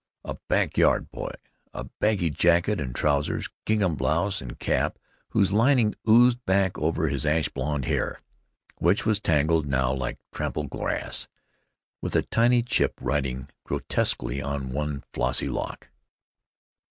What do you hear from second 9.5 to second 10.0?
now